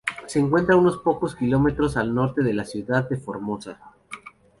Se 0.25 0.39
encuentra 0.39 0.75
unos 0.75 0.97
pocos 0.97 1.35
km 1.35 1.77
al 1.95 2.15
norte 2.15 2.41
de 2.41 2.53
la 2.55 2.65
ciudad 2.65 3.07
de 3.07 3.17
Formosa. 3.17 3.79